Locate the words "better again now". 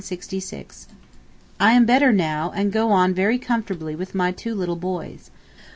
1.85-2.51